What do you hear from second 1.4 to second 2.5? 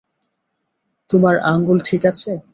আঙুল ঠিক আছে?